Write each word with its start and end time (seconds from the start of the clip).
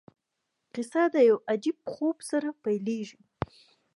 کیسه 0.73 1.01
د 1.13 1.15
یو 1.29 1.37
عجیب 1.51 1.77
خوب 1.91 2.17
سره 2.29 2.49
پیلیږي. 2.63 3.21